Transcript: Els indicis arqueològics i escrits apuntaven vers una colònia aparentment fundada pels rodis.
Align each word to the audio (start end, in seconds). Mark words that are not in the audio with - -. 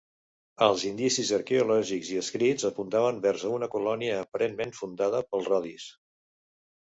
Els 0.67 0.83
indicis 0.91 1.33
arqueològics 1.37 2.09
i 2.13 2.15
escrits 2.21 2.65
apuntaven 2.69 3.21
vers 3.25 3.45
una 3.51 3.69
colònia 3.75 4.15
aparentment 4.23 4.75
fundada 4.79 5.23
pels 5.29 5.51
rodis. 5.55 5.87